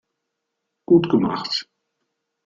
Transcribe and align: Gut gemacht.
Gut 0.87 1.11
gemacht. 1.11 1.69